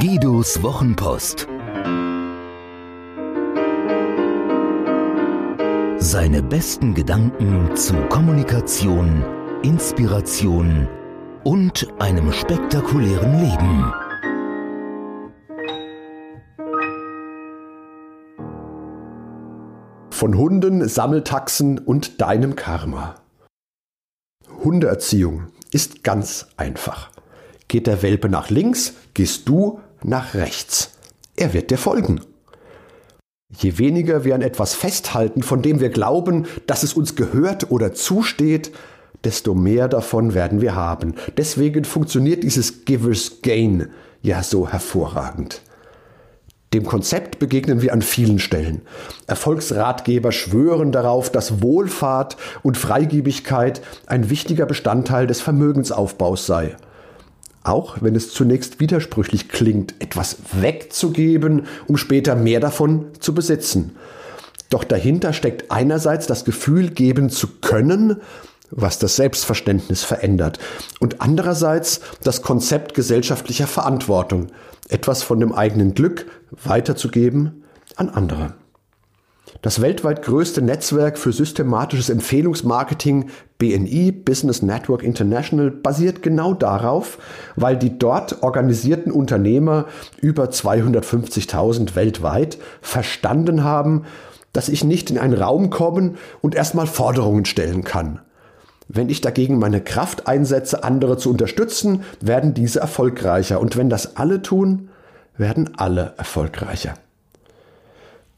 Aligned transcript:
Markus 0.00 0.62
Wochenpost. 0.62 1.46
Seine 5.98 6.42
besten 6.42 6.94
Gedanken 6.94 7.76
zu 7.76 7.92
Kommunikation, 8.08 9.22
Inspiration 9.62 10.88
und 11.44 11.86
einem 11.98 12.32
spektakulären 12.32 13.40
Leben. 13.40 13.92
Von 20.10 20.38
Hunden, 20.38 20.88
Sammeltaxen 20.88 21.78
und 21.78 22.22
deinem 22.22 22.56
Karma. 22.56 23.16
Hundeerziehung 24.64 25.48
ist 25.72 26.02
ganz 26.02 26.46
einfach. 26.56 27.10
Geht 27.68 27.86
der 27.86 28.00
Welpe 28.02 28.30
nach 28.30 28.48
links, 28.48 28.94
gehst 29.12 29.46
du 29.46 29.80
nach 30.02 30.34
rechts. 30.34 30.92
Er 31.36 31.52
wird 31.54 31.70
dir 31.70 31.78
folgen. 31.78 32.20
Je 33.56 33.78
weniger 33.78 34.24
wir 34.24 34.34
an 34.34 34.42
etwas 34.42 34.74
festhalten, 34.74 35.42
von 35.42 35.62
dem 35.62 35.80
wir 35.80 35.90
glauben, 35.90 36.46
dass 36.66 36.82
es 36.82 36.94
uns 36.94 37.16
gehört 37.16 37.70
oder 37.70 37.92
zusteht, 37.92 38.70
desto 39.24 39.54
mehr 39.54 39.88
davon 39.88 40.34
werden 40.34 40.60
wir 40.60 40.74
haben. 40.74 41.14
Deswegen 41.36 41.84
funktioniert 41.84 42.44
dieses 42.44 42.84
Givers 42.84 43.42
Gain 43.42 43.88
ja 44.22 44.42
so 44.42 44.68
hervorragend. 44.68 45.62
Dem 46.72 46.86
Konzept 46.86 47.40
begegnen 47.40 47.82
wir 47.82 47.92
an 47.92 48.00
vielen 48.00 48.38
Stellen. 48.38 48.82
Erfolgsratgeber 49.26 50.30
schwören 50.30 50.92
darauf, 50.92 51.32
dass 51.32 51.60
Wohlfahrt 51.60 52.36
und 52.62 52.78
Freigebigkeit 52.78 53.82
ein 54.06 54.30
wichtiger 54.30 54.66
Bestandteil 54.66 55.26
des 55.26 55.40
Vermögensaufbaus 55.40 56.46
sei 56.46 56.76
auch 57.62 57.98
wenn 58.00 58.16
es 58.16 58.32
zunächst 58.32 58.80
widersprüchlich 58.80 59.48
klingt, 59.48 59.94
etwas 59.98 60.38
wegzugeben, 60.52 61.66
um 61.86 61.96
später 61.96 62.34
mehr 62.34 62.60
davon 62.60 63.06
zu 63.20 63.34
besitzen. 63.34 63.96
Doch 64.70 64.84
dahinter 64.84 65.32
steckt 65.32 65.70
einerseits 65.70 66.26
das 66.26 66.44
Gefühl, 66.44 66.90
geben 66.90 67.28
zu 67.28 67.48
können, 67.60 68.16
was 68.70 68.98
das 68.98 69.16
Selbstverständnis 69.16 70.04
verändert, 70.04 70.58
und 71.00 71.20
andererseits 71.20 72.00
das 72.22 72.42
Konzept 72.42 72.94
gesellschaftlicher 72.94 73.66
Verantwortung, 73.66 74.46
etwas 74.88 75.22
von 75.22 75.40
dem 75.40 75.52
eigenen 75.52 75.94
Glück 75.94 76.26
weiterzugeben 76.64 77.64
an 77.96 78.08
andere. 78.08 78.54
Das 79.62 79.82
weltweit 79.82 80.22
größte 80.22 80.62
Netzwerk 80.62 81.18
für 81.18 81.32
systematisches 81.32 82.08
Empfehlungsmarketing 82.08 83.30
BNI 83.58 84.12
Business 84.12 84.62
Network 84.62 85.02
International 85.02 85.70
basiert 85.70 86.22
genau 86.22 86.54
darauf, 86.54 87.18
weil 87.56 87.76
die 87.76 87.98
dort 87.98 88.42
organisierten 88.42 89.12
Unternehmer 89.12 89.86
über 90.20 90.44
250.000 90.44 91.94
weltweit 91.94 92.58
verstanden 92.80 93.62
haben, 93.62 94.04
dass 94.52 94.68
ich 94.68 94.82
nicht 94.82 95.10
in 95.10 95.18
einen 95.18 95.34
Raum 95.34 95.68
kommen 95.68 96.16
und 96.40 96.54
erstmal 96.54 96.86
Forderungen 96.86 97.44
stellen 97.44 97.84
kann. 97.84 98.20
Wenn 98.88 99.08
ich 99.08 99.20
dagegen 99.20 99.58
meine 99.58 99.80
Kraft 99.80 100.26
einsetze, 100.26 100.82
andere 100.82 101.16
zu 101.16 101.30
unterstützen, 101.30 102.02
werden 102.20 102.54
diese 102.54 102.80
erfolgreicher. 102.80 103.60
Und 103.60 103.76
wenn 103.76 103.88
das 103.88 104.16
alle 104.16 104.42
tun, 104.42 104.88
werden 105.36 105.70
alle 105.76 106.14
erfolgreicher. 106.16 106.94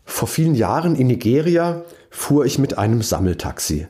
Vor 0.04 0.28
vielen 0.28 0.54
Jahren 0.54 0.96
in 0.96 1.06
Nigeria 1.06 1.82
fuhr 2.10 2.44
ich 2.44 2.58
mit 2.58 2.78
einem 2.78 3.02
Sammeltaxi. 3.02 3.86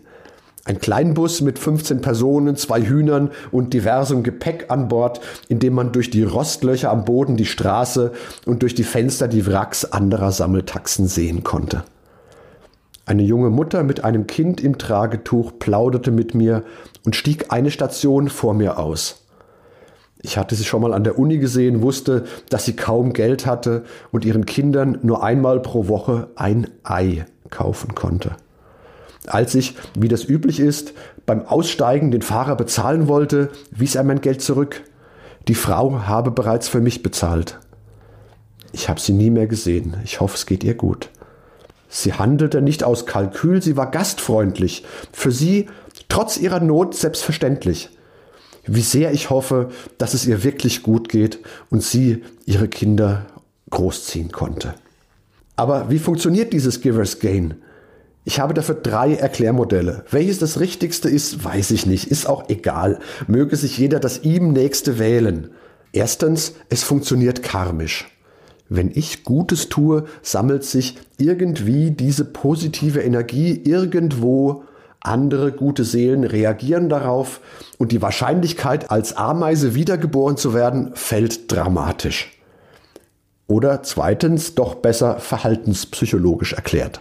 Ein 0.64 0.78
Kleinbus 0.78 1.40
mit 1.40 1.58
15 1.58 2.02
Personen, 2.02 2.54
zwei 2.54 2.82
Hühnern 2.82 3.32
und 3.50 3.74
diversem 3.74 4.22
Gepäck 4.22 4.66
an 4.68 4.86
Bord, 4.86 5.20
in 5.48 5.58
dem 5.58 5.74
man 5.74 5.90
durch 5.90 6.10
die 6.10 6.22
Rostlöcher 6.22 6.90
am 6.90 7.04
Boden 7.04 7.36
die 7.36 7.46
Straße 7.46 8.12
und 8.46 8.62
durch 8.62 8.76
die 8.76 8.84
Fenster 8.84 9.26
die 9.26 9.44
Wracks 9.46 9.84
anderer 9.84 10.30
Sammeltaxen 10.30 11.08
sehen 11.08 11.42
konnte. 11.42 11.82
Eine 13.06 13.24
junge 13.24 13.50
Mutter 13.50 13.82
mit 13.82 14.04
einem 14.04 14.28
Kind 14.28 14.60
im 14.60 14.78
Tragetuch 14.78 15.58
plauderte 15.58 16.12
mit 16.12 16.36
mir 16.36 16.62
und 17.04 17.16
stieg 17.16 17.46
eine 17.48 17.72
Station 17.72 18.28
vor 18.28 18.54
mir 18.54 18.78
aus. 18.78 19.21
Ich 20.22 20.38
hatte 20.38 20.54
sie 20.54 20.64
schon 20.64 20.82
mal 20.82 20.94
an 20.94 21.02
der 21.02 21.18
Uni 21.18 21.38
gesehen, 21.38 21.82
wusste, 21.82 22.24
dass 22.48 22.64
sie 22.64 22.76
kaum 22.76 23.12
Geld 23.12 23.44
hatte 23.44 23.82
und 24.12 24.24
ihren 24.24 24.46
Kindern 24.46 24.98
nur 25.02 25.24
einmal 25.24 25.60
pro 25.60 25.88
Woche 25.88 26.28
ein 26.36 26.68
Ei 26.84 27.26
kaufen 27.50 27.96
konnte. 27.96 28.36
Als 29.26 29.54
ich, 29.54 29.74
wie 29.98 30.08
das 30.08 30.28
üblich 30.28 30.60
ist, 30.60 30.94
beim 31.26 31.44
Aussteigen 31.44 32.12
den 32.12 32.22
Fahrer 32.22 32.56
bezahlen 32.56 33.08
wollte, 33.08 33.50
wies 33.72 33.96
er 33.96 34.04
mein 34.04 34.20
Geld 34.20 34.42
zurück. 34.42 34.82
Die 35.48 35.54
Frau 35.54 36.06
habe 36.06 36.30
bereits 36.30 36.68
für 36.68 36.80
mich 36.80 37.02
bezahlt. 37.02 37.58
Ich 38.72 38.88
habe 38.88 39.00
sie 39.00 39.12
nie 39.12 39.30
mehr 39.30 39.48
gesehen. 39.48 39.96
Ich 40.04 40.20
hoffe, 40.20 40.36
es 40.36 40.46
geht 40.46 40.64
ihr 40.64 40.74
gut. 40.74 41.10
Sie 41.88 42.14
handelte 42.14 42.62
nicht 42.62 42.84
aus 42.84 43.06
Kalkül, 43.06 43.60
sie 43.60 43.76
war 43.76 43.90
gastfreundlich. 43.90 44.84
Für 45.12 45.30
sie, 45.30 45.68
trotz 46.08 46.36
ihrer 46.36 46.60
Not, 46.60 46.94
selbstverständlich 46.94 47.90
wie 48.64 48.82
sehr 48.82 49.12
ich 49.12 49.30
hoffe, 49.30 49.70
dass 49.98 50.14
es 50.14 50.26
ihr 50.26 50.44
wirklich 50.44 50.82
gut 50.82 51.08
geht 51.08 51.38
und 51.70 51.82
sie 51.82 52.22
ihre 52.46 52.68
Kinder 52.68 53.26
großziehen 53.70 54.32
konnte. 54.32 54.74
Aber 55.56 55.90
wie 55.90 55.98
funktioniert 55.98 56.52
dieses 56.52 56.80
Givers 56.80 57.18
Gain? 57.18 57.54
Ich 58.24 58.38
habe 58.38 58.54
dafür 58.54 58.76
drei 58.76 59.14
Erklärmodelle. 59.14 60.04
Welches 60.10 60.38
das 60.38 60.60
richtigste 60.60 61.08
ist, 61.08 61.44
weiß 61.44 61.72
ich 61.72 61.86
nicht, 61.86 62.06
ist 62.08 62.26
auch 62.26 62.48
egal. 62.48 63.00
Möge 63.26 63.56
sich 63.56 63.78
jeder 63.78 63.98
das 63.98 64.22
ihm 64.22 64.52
nächste 64.52 64.98
wählen. 64.98 65.50
Erstens, 65.92 66.54
es 66.68 66.84
funktioniert 66.84 67.42
karmisch. 67.42 68.08
Wenn 68.68 68.90
ich 68.94 69.24
Gutes 69.24 69.68
tue, 69.68 70.04
sammelt 70.22 70.64
sich 70.64 70.96
irgendwie 71.18 71.90
diese 71.90 72.24
positive 72.24 73.00
Energie 73.00 73.60
irgendwo 73.64 74.64
andere 75.02 75.52
gute 75.52 75.84
Seelen 75.84 76.24
reagieren 76.24 76.88
darauf 76.88 77.40
und 77.78 77.92
die 77.92 78.02
Wahrscheinlichkeit, 78.02 78.90
als 78.90 79.16
Ameise 79.16 79.74
wiedergeboren 79.74 80.36
zu 80.36 80.54
werden, 80.54 80.92
fällt 80.94 81.50
dramatisch. 81.50 82.30
Oder 83.48 83.82
zweitens, 83.82 84.54
doch 84.54 84.76
besser 84.76 85.18
verhaltenspsychologisch 85.18 86.52
erklärt. 86.52 87.00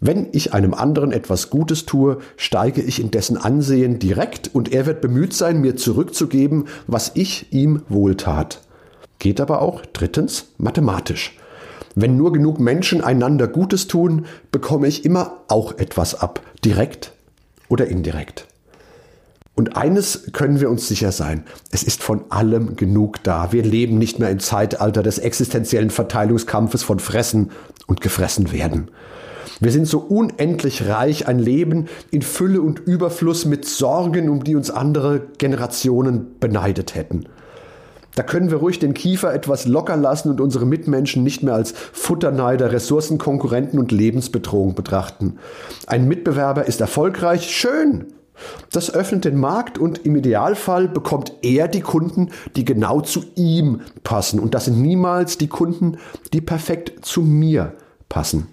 Wenn 0.00 0.28
ich 0.32 0.52
einem 0.52 0.74
anderen 0.74 1.12
etwas 1.12 1.48
Gutes 1.48 1.86
tue, 1.86 2.18
steige 2.36 2.82
ich 2.82 3.00
in 3.00 3.10
dessen 3.10 3.38
Ansehen 3.38 3.98
direkt 3.98 4.54
und 4.54 4.72
er 4.72 4.84
wird 4.84 5.00
bemüht 5.00 5.32
sein, 5.32 5.60
mir 5.60 5.76
zurückzugeben, 5.76 6.66
was 6.86 7.12
ich 7.14 7.52
ihm 7.52 7.82
wohltat. 7.88 8.60
Geht 9.18 9.40
aber 9.40 9.62
auch 9.62 9.86
drittens 9.86 10.48
mathematisch. 10.58 11.38
Wenn 11.94 12.18
nur 12.18 12.32
genug 12.32 12.60
Menschen 12.60 13.02
einander 13.02 13.48
Gutes 13.48 13.86
tun, 13.86 14.26
bekomme 14.52 14.86
ich 14.86 15.06
immer 15.06 15.38
auch 15.48 15.78
etwas 15.78 16.14
ab, 16.14 16.42
direkt 16.62 17.12
oder 17.68 17.86
indirekt. 17.86 18.46
Und 19.54 19.74
eines 19.76 20.32
können 20.32 20.60
wir 20.60 20.68
uns 20.68 20.86
sicher 20.86 21.12
sein, 21.12 21.44
es 21.70 21.82
ist 21.82 22.02
von 22.02 22.30
allem 22.30 22.76
genug 22.76 23.22
da. 23.22 23.52
Wir 23.52 23.62
leben 23.62 23.96
nicht 23.96 24.18
mehr 24.18 24.30
im 24.30 24.38
Zeitalter 24.38 25.02
des 25.02 25.18
existenziellen 25.18 25.88
Verteilungskampfes 25.88 26.82
von 26.82 26.98
Fressen 26.98 27.50
und 27.86 28.02
gefressen 28.02 28.52
werden. 28.52 28.90
Wir 29.58 29.72
sind 29.72 29.86
so 29.86 30.00
unendlich 30.00 30.86
reich, 30.86 31.26
ein 31.26 31.38
Leben 31.38 31.86
in 32.10 32.20
Fülle 32.20 32.60
und 32.60 32.80
Überfluss 32.80 33.46
mit 33.46 33.64
Sorgen, 33.64 34.28
um 34.28 34.44
die 34.44 34.56
uns 34.56 34.70
andere 34.70 35.22
Generationen 35.38 36.38
beneidet 36.38 36.94
hätten. 36.94 37.26
Da 38.16 38.22
können 38.22 38.50
wir 38.50 38.56
ruhig 38.56 38.78
den 38.78 38.94
Kiefer 38.94 39.32
etwas 39.34 39.66
locker 39.66 39.96
lassen 39.96 40.30
und 40.30 40.40
unsere 40.40 40.64
Mitmenschen 40.64 41.22
nicht 41.22 41.42
mehr 41.42 41.54
als 41.54 41.72
Futterneider, 41.92 42.72
Ressourcenkonkurrenten 42.72 43.78
und 43.78 43.92
Lebensbedrohung 43.92 44.74
betrachten. 44.74 45.38
Ein 45.86 46.08
Mitbewerber 46.08 46.64
ist 46.64 46.80
erfolgreich, 46.80 47.50
schön. 47.50 48.06
Das 48.70 48.92
öffnet 48.92 49.26
den 49.26 49.38
Markt 49.38 49.78
und 49.78 50.06
im 50.06 50.16
Idealfall 50.16 50.88
bekommt 50.88 51.34
er 51.42 51.68
die 51.68 51.82
Kunden, 51.82 52.30
die 52.56 52.64
genau 52.64 53.02
zu 53.02 53.22
ihm 53.34 53.82
passen. 54.02 54.40
Und 54.40 54.54
das 54.54 54.64
sind 54.64 54.80
niemals 54.80 55.36
die 55.36 55.48
Kunden, 55.48 55.98
die 56.32 56.40
perfekt 56.40 57.04
zu 57.04 57.20
mir 57.20 57.74
passen. 58.08 58.48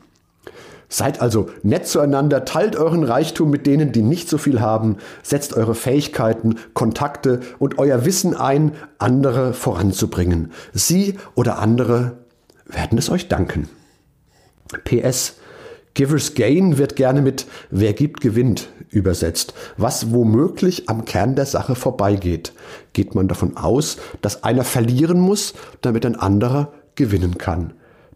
Seid 0.93 1.21
also 1.21 1.49
nett 1.63 1.87
zueinander, 1.87 2.45
teilt 2.45 2.75
euren 2.75 3.03
Reichtum 3.03 3.49
mit 3.49 3.65
denen, 3.65 3.91
die 3.93 4.03
nicht 4.03 4.29
so 4.29 4.37
viel 4.37 4.61
haben, 4.61 4.97
setzt 5.23 5.55
eure 5.55 5.73
Fähigkeiten, 5.73 6.59
Kontakte 6.75 7.39
und 7.57 7.79
euer 7.79 8.05
Wissen 8.05 8.35
ein, 8.35 8.73
andere 8.99 9.55
voranzubringen. 9.55 10.51
Sie 10.71 11.15
oder 11.33 11.57
andere 11.57 12.19
werden 12.67 12.99
es 12.99 13.09
euch 13.09 13.27
danken. 13.27 13.69
PS 14.83 15.37
Givers 15.95 16.35
Gain 16.35 16.77
wird 16.77 16.95
gerne 16.95 17.23
mit 17.23 17.47
Wer 17.71 17.93
gibt, 17.93 18.21
gewinnt 18.21 18.69
übersetzt, 18.89 19.55
was 19.77 20.11
womöglich 20.11 20.89
am 20.89 21.05
Kern 21.05 21.35
der 21.35 21.47
Sache 21.47 21.73
vorbeigeht. 21.73 22.53
Geht 22.93 23.15
man 23.15 23.27
davon 23.27 23.57
aus, 23.57 23.97
dass 24.21 24.43
einer 24.43 24.63
verlieren 24.63 25.19
muss, 25.19 25.55
damit 25.81 26.05
ein 26.05 26.17
anderer 26.17 26.71
gewinnen 26.93 27.39
kann. 27.39 27.73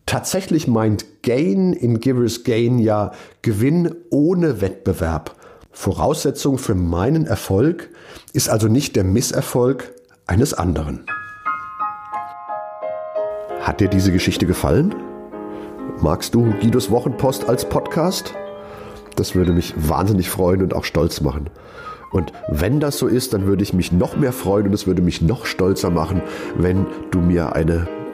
Tatsächlich 0.08 0.70
meint 0.70 1.22
Gain 1.22 1.74
in 1.74 2.00
Givers 2.00 2.46
Gain 2.46 2.80
ja 2.80 3.12
Gewinn 3.42 3.94
ohne 4.10 4.62
Wettbewerb. 4.62 5.36
Voraussetzung 5.74 6.58
für 6.58 6.76
meinen 6.76 7.28
Erfolg 7.28 7.90
ist 8.32 8.50
also 8.50 8.70
nicht 8.70 8.96
der 8.96 9.04
Misserfolg 9.04 9.94
eines 10.26 10.54
anderen. 10.54 11.06
Hat 13.60 13.82
dir 13.82 13.90
diese 13.90 14.14
Geschichte 14.14 14.46
gefallen? 14.46 14.96
Magst 16.00 16.34
du 16.34 16.54
Guidos 16.62 16.90
Wochenpost 16.90 17.50
als 17.50 17.68
Podcast? 17.68 18.34
Das 19.18 19.36
würde 19.36 19.52
mich 19.52 19.74
wahnsinnig 19.76 20.30
freuen 20.30 20.62
und 20.62 20.74
auch 20.74 20.86
stolz 20.86 21.20
machen. 21.20 21.50
Und 22.14 22.32
wenn 22.48 22.80
das 22.80 22.98
so 22.98 23.08
ist, 23.08 23.34
dann 23.34 23.46
würde 23.46 23.64
ich 23.64 23.74
mich 23.74 23.92
noch 23.92 24.16
mehr 24.16 24.32
freuen 24.32 24.68
und 24.68 24.74
es 24.74 24.88
würde 24.88 25.02
mich 25.02 25.22
noch 25.22 25.46
stolzer 25.46 25.90
machen, 25.90 26.22
wenn 26.58 26.86
du 27.12 27.20
mir 27.20 27.54
eine 27.58 27.90